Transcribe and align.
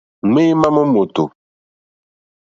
Ŋwěémá 0.31 0.67
mó 0.75 0.83
mòtò. 0.93 1.23